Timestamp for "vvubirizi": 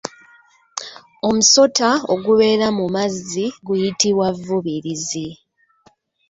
4.37-5.27